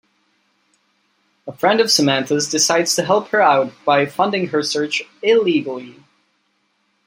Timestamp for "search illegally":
4.63-5.99